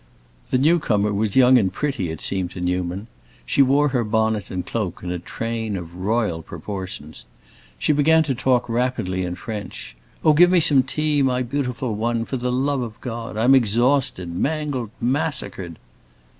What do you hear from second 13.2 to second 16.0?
I'm exhausted, mangled, massacred."